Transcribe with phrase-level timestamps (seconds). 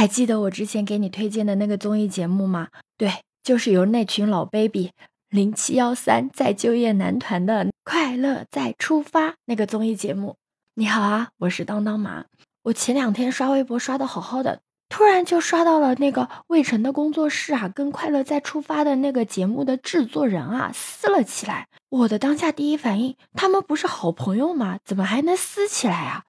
[0.00, 2.68] 还记得我之前给你推荐的那个综艺节目吗？
[2.96, 4.92] 对，就是由那群老 baby
[5.28, 10.36] 零七幺三再就业男团的《快乐再出发》那个综艺节目。
[10.74, 12.24] 你好啊，我是当当妈。
[12.62, 21.68] 我前两天刷微博刷的好好的，突然就刷到了那个魏晨的工作室啊，跟《快乐再出发》的那个节目的制作人啊撕了起来。
[21.90, 24.78] 我的当下第一反应，他们不是好朋友吗？
[24.82, 26.24] 怎么还能撕起来啊？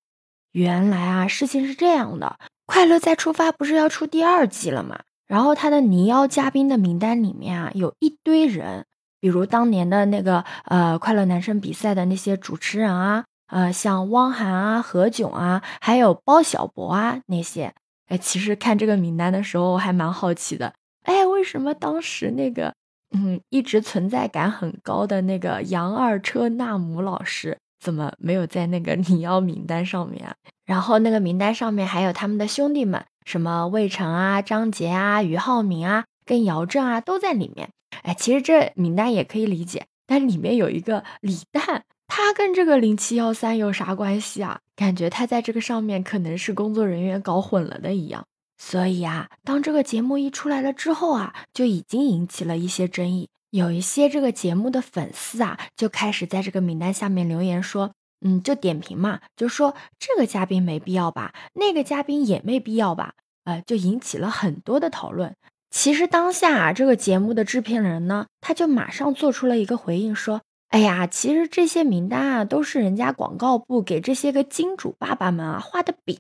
[0.52, 2.38] 原来啊，事情是这样的。
[2.72, 4.98] 快乐再出发不是要出第二季了吗？
[5.28, 8.86] 然后他的拟邀嘉宾的名单里面啊，有一堆人，
[9.20, 17.74] 比如当年的那个呃快乐男生比赛的那些主持人啊，呃像汪涵啊、何炅啊，还有包小柏啊那些。
[18.08, 20.74] 哎，其实看这个名单的时候，我还蛮好奇的。
[21.04, 22.74] 哎，为什么当时那个
[23.14, 27.58] 嗯一直存在感很高的那个杨二车纳姆老师？
[27.82, 30.36] 怎么没有在那个你要名单上面啊？
[30.66, 37.70] 然后那个名单上面还有他们的兄弟们，什么魏晨啊、张杰啊、俞灏明啊、跟姚正啊都在里面。
[38.04, 44.60] 哎，其实这名单也可以理解，但里面有一个李诞，他跟这个零七幺三有啥关系啊？
[44.76, 48.24] 感觉他在这个上面可能是工作人员搞混了的一样。
[48.58, 53.28] 所以啊，当这个节目一出来了之后啊，就已经引起了一些争议。
[53.52, 63.14] 有一些这个节目的粉丝啊，就开始在这个名单下面留言说，嗯，就点评嘛，就说这个嘉宾没必要吧，那个嘉宾也没必要吧，
[63.44, 65.36] 呃，就引起了很多的讨论。
[65.70, 76.18] 其实当下啊，这个节目的制片人呢，他就马上做出了一个回应，说，哎呀，其实这些名单啊，都是人家广告部给这些个金主爸爸们啊画的饼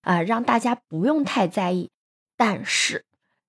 [0.00, 1.90] 啊，让大家不用太在意。
[2.38, 3.04] 但是，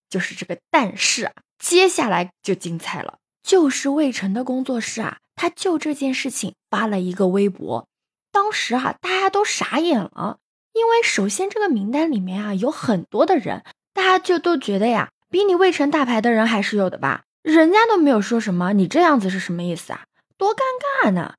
[0.10, 3.20] 就是这个但是啊，接下来就精彩了。
[3.44, 7.88] 就是魏晨的工作室啊，他就这件事情发了一个微博，
[8.32, 10.38] 当时啊，大家都傻眼了，
[10.74, 20.04] 因为首先这个名单里面啊有很多的人，大家就都觉得呀，比你魏晨大牌的人还是有的吧，人家都没有说什么，你这样子是什么意思啊？
[20.38, 20.60] 多尴
[21.04, 21.36] 尬呢！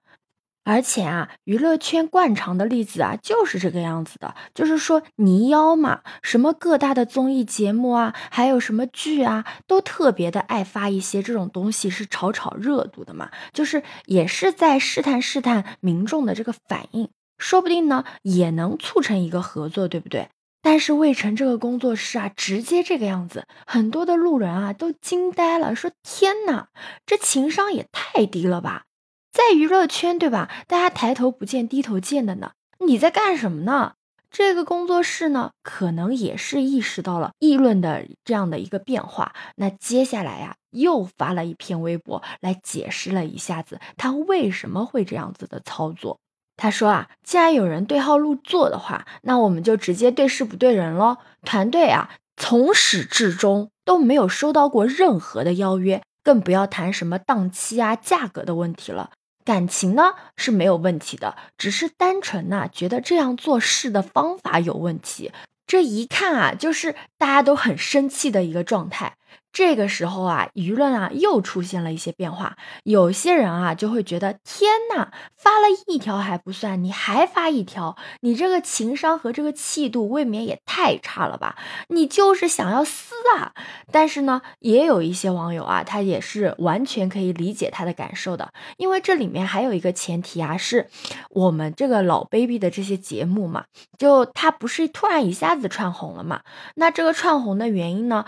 [0.65, 17.09] 而且啊，娱乐圈惯常的例子啊，就是这个样子的，就是说泥妖嘛，什么各大的综艺节目啊，还有什么剧啊，都特别的爱发一些这种东西，是炒炒热度的嘛，就是也是在试探试探民众的这个反应，
[17.39, 20.29] 说不定呢，也能促成一个合作，对不对？
[20.63, 26.69] 但是魏晨这个工作室啊，直接这个样子，很多的路人啊都惊呆了，说天哪，
[27.05, 28.85] 这情商也太低了吧！
[29.33, 30.51] 在娱乐圈，对吧？
[30.67, 32.53] 大家抬头不见低头见的呢。
[32.81, 33.95] 你在干什么呢？
[34.31, 39.35] 这个工作室呢，可能也是意识到了议论的这样的一个变化。
[39.57, 46.19] 那接下来呀，又发了一篇微博来解释了一下子他为什么会这样子的操作。
[46.57, 51.17] 他说啊，既然有人对号入座的话，那我们就直接对事不对人喽。
[51.43, 59.11] 团队啊，从始至终都没有收到过任何的邀约，更不要谈什么档期啊、价格的问题了。
[59.45, 65.33] 感情呢是没有问题的，只是单纯呐觉得这样做事的方法有问题。
[65.67, 69.17] 这一看啊，就是大家都很生气的一个状态。
[69.53, 72.57] 这个时候啊，舆论啊又出现了一些变化。
[72.85, 81.57] 有些人啊就会觉得，天呐，发了一条还不算，你还发一条，你这个情商和这个气度未免也太差了吧？
[81.89, 83.53] 你就是想要撕啊！
[83.91, 90.89] 但是呢，也有一些网友啊，他也是完全可以理解他的感受的，因为这里面还有一个前提啊，是
[91.29, 93.65] 我们这个老 baby 的这些节目嘛，
[93.99, 96.41] 就他不是突然一下子窜红了嘛？
[96.77, 98.25] 那这个窜红的原因呢？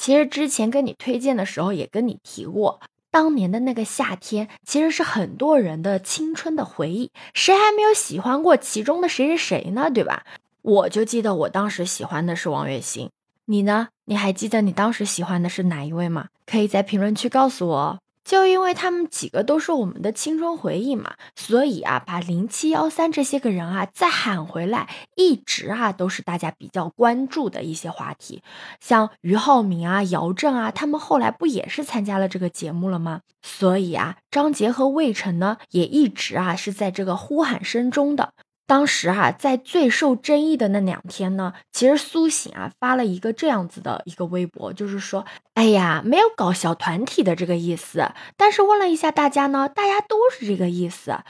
[0.00, 2.80] 其实之前跟你推荐的时候也跟你提过，
[3.10, 9.90] 当年的那个夏天其实是很多人的青春的回忆，谁还没有喜欢过其中的谁谁谁呢？
[9.90, 10.24] 对吧？
[10.62, 13.10] 我就记得我当时喜欢的是王栎鑫，
[13.44, 13.88] 你呢？
[14.06, 16.28] 你还记得你当时喜欢的是哪一位吗？
[16.46, 17.98] 可以在评论区告诉我。
[18.30, 28.44] 就因为他们几个都是我们的青春回忆嘛，所以啊，把零七幺三这些个人啊再喊回来，一直啊都是大家比较关注的一些话题。
[28.78, 33.22] 像俞灏明啊、姚正啊，他们后来不也是参加了这个节目了吗？
[33.42, 38.34] 所以啊，张杰和魏晨呢，也一直啊是在这个呼喊声中的。
[38.70, 51.24] 当时啊，在最受争议的那两天呢，其实苏醒啊发了一个这样子的一个微博，就是说，哎呀，没有搞小团体的这个意思，但是问了一下大家呢，大家都是这个意思啊。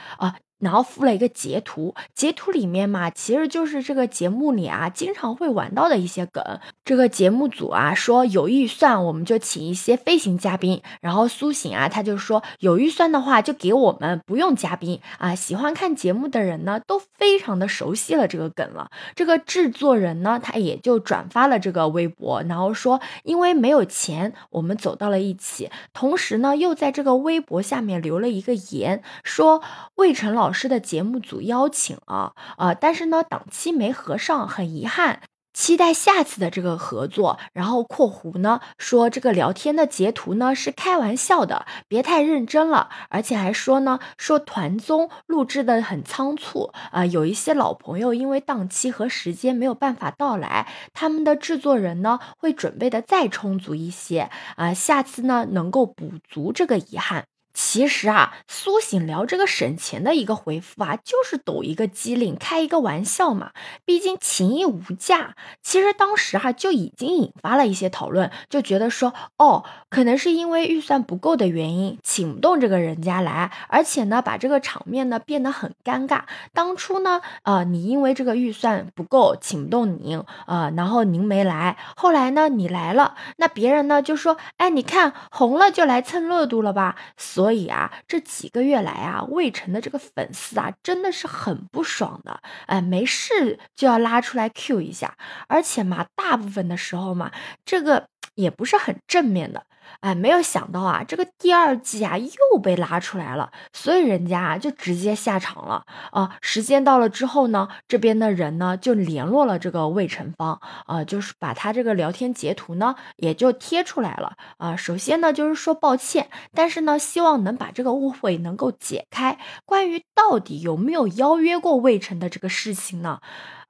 [0.61, 6.41] 然后附了一个截图，截图里面嘛，其实就是这个节目里啊经常会玩到的一些梗。
[6.85, 10.81] 这个节目组啊说有预算，我们就请一些飞行嘉宾。
[11.01, 15.35] 然后苏醒啊，他就说有预算的话就给我们，不用嘉宾啊。
[15.35, 18.89] 喜欢看节目的人呢，都非常的熟悉了这个梗了。
[19.15, 25.69] 这个制作人呢，他也就转发了这个微博，然后说因为没有钱，我们走到了一起。
[25.93, 29.63] 同时呢，又在这个微博下面留了一个言，说
[29.95, 35.21] 魏晨老师的节目组邀请了啊，但是呢档期没合上，很遗憾。
[35.53, 57.25] 期待下次的这个合作，然后括弧呢说这个聊天的截图呢是开玩笑的，别太认真了，而且还说呢说团综录制的很仓促啊，有一些老朋友因为档期和时间没有办法到来，他们的制作人呢会准备的再充足一些啊，下次呢能够补足这个遗憾。
[57.53, 63.51] 其实啊，苏醒聊这个省钱的一个回复啊，就是抖一个机灵，开一个玩笑嘛。
[63.85, 65.35] 毕竟情义无价。
[65.61, 76.21] 其实当时哈就已经引发了一些讨论，就觉得说，哦，可能是因为预算不够的原因，请不动这个人家来，而且呢，把这个场面呢变得很尴尬。
[76.53, 81.77] 当初呢，呃，你因为这个预算不够，请不动您，呃，然后您没来。
[81.95, 86.95] 后来呢，你来了，那别人呢就说，哎，你看红了就来蹭热度了吧。
[87.17, 92.39] 所所以啊，这几个月来啊，魏晨的这个粉丝啊，真的是很不爽的。
[92.67, 95.17] 哎，没事就要拉出来 Q 一下，
[95.47, 97.31] 而且嘛，大部分的时候嘛，
[97.65, 99.65] 这个也不是很正面的。
[99.99, 106.37] 哎，没有想到啊，这个第二季啊又被拉出来了，所以人家啊就直接下场了啊。
[106.41, 114.75] 时间到了之后呢，这边的人呢就联络了这个魏晨芳啊，就是把他这个聊天截图呢也就贴出来了啊。
[114.75, 119.37] 首先呢就是说抱歉，但是呢希望能把这个误会能够解开。
[119.65, 123.19] 关于到底有没有邀约过魏晨的这个事情呢？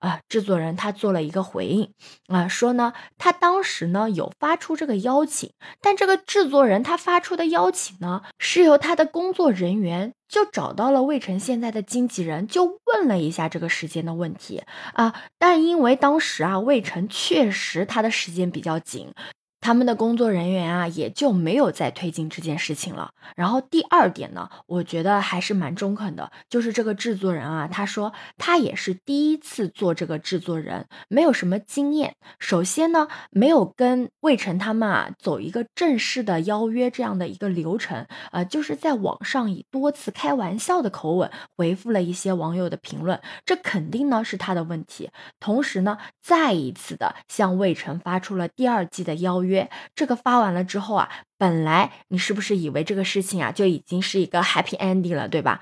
[0.02, 1.94] 啊，制作人他做了一个回应，
[2.28, 14.64] 啊，说呢，他当时呢有发出这个邀请，但这个制作人他发出的邀请呢，是由他的工作人员就找到了魏晨现在的经纪人，就问了一下这个时间的问题
[14.94, 19.14] 啊，但因为当时啊，魏晨确实他的时间比较紧。
[19.62, 23.12] 他们的工作人员啊，也就没有再推进这件事情了。
[23.36, 32.16] 然后第二点呢，我觉得还是蛮中肯的，就是这个制作人啊，他说他也是第一次做这个制作人，没有什么经验。
[32.40, 45.12] 首先呢，没有跟魏晨他们啊走一个正式的邀约这样的一个流程，呃，就是在网上以多次开玩笑的口吻回复了一些网友的评论，这肯定呢是他的问题。
[45.40, 49.51] 同时呢，再一次的向魏晨发出了第二季的邀约。
[49.52, 55.62] 约这个发完了之后啊，本来你是不是以为这个事情啊就已经是一个 happy ending 了，对吧？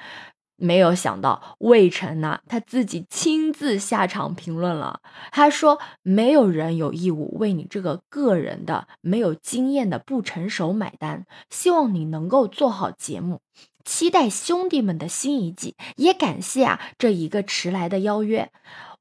[0.62, 5.00] 没有想到魏晨呢，他自己亲自下场评论了。
[5.31, 13.39] 他说：“没有人有义务为你这个个人的没有经验的不成熟买单，希望你能够做好节目，
[13.86, 18.51] 期待兄弟们的新一季，也感谢啊这一个迟来的邀约。”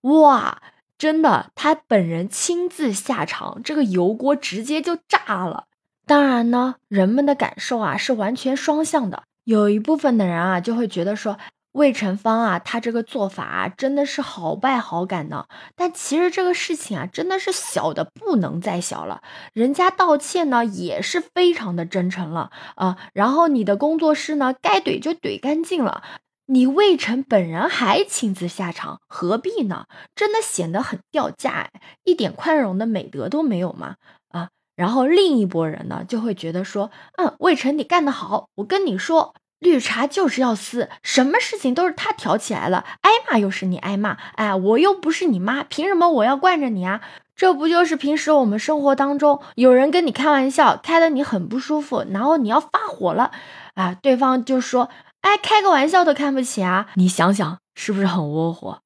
[0.02, 0.62] 哇！
[0.98, 5.66] 真的，他本人亲自下场，这个油锅直接就炸了。
[6.04, 9.22] 当然呢，人们的感受啊是完全双向的。
[9.44, 11.38] 有一部分的人啊就会觉得说，
[11.72, 15.46] 魏晨芳啊，他这个做法啊真的是好败好感呢。
[15.76, 19.22] 但其实这个事情啊真的是小的不能再小了。
[19.52, 22.96] 人家道歉呢也是非常的真诚了啊。
[23.12, 26.02] 然后你的工作室呢该怼就怼干净了。
[26.50, 29.84] 你魏晨本人还亲自下场，何必呢？
[30.14, 31.70] 真的显得很掉价哎，
[32.04, 33.96] 一点宽容的美德都没有吗？
[34.30, 47.02] 啊，然后另一波人呢，就会觉得说，嗯，魏晨你干得好，我跟你说，绿茶就是要撕，什么事情都是他挑起来了，挨骂又是你挨骂，哎，我又不是你妈，凭什么我要惯着你啊？
[47.36, 53.32] 这不就是平时我们生活当中有人跟你开玩笑，开的你很不舒服，然后你要发火了，
[53.74, 54.88] 啊，对方就说。
[55.20, 56.90] 哎，开个玩笑都看不起啊！
[56.94, 58.80] 你想想，是不是很窝火？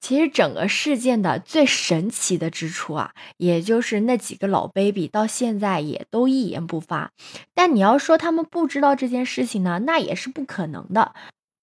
[0.00, 7.10] 其实整个事件的最神奇的之处啊，也就是那几个老 baby 到现在也都一言不发。
[7.54, 11.14] 但你要说他们不知道这件事情呢，那也是不可能的。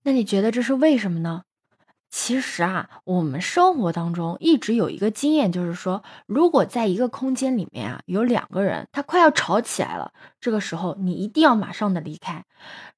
[0.03, 1.43] 那你觉得这是为什么呢？
[2.11, 12.43] 其实啊，我们生活当中一直有一个经验，就是说，如果在一个空间里面啊，有两个人他快要吵起来了，这个时候你一定要马上的离开。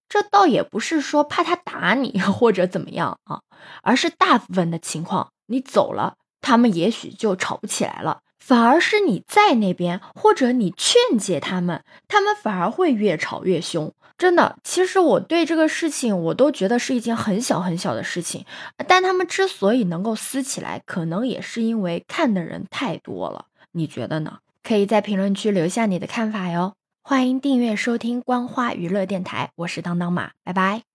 [0.10, 3.42] 这倒也不是说怕他打你 或者怎么样啊，
[3.84, 13.94] 而是大部分的情况，你走了，他们也许就吵不起来了，反而是你在那边，或者你劝解他们，他们反而会越吵越凶。
[14.18, 18.46] 真的，其实我对这个事情，我都觉得是一件很小很小的事情，
[18.86, 23.46] 但他们之所以能够撕起来，可能也是因为看的人太多了。
[23.72, 24.40] 你觉得呢？
[24.62, 26.74] 可以在评论区留下你的看法哟。
[27.02, 30.93] 欢迎订阅收听光花娱乐电台，我是当当马，拜拜。